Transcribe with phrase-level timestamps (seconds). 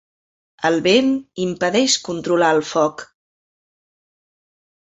[0.69, 1.11] El vent
[1.43, 3.07] impedeix controlar el foc.